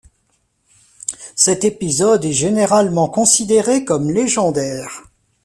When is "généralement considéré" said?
2.33-3.85